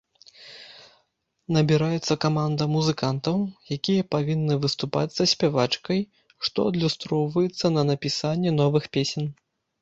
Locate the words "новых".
8.63-8.83